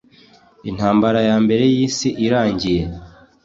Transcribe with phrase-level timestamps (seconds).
[0.69, 2.83] intambara ya mbere y'isi irangiye.